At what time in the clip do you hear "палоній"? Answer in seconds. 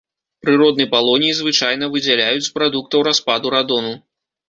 0.93-1.35